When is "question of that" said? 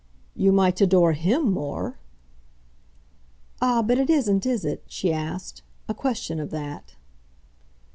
5.93-6.95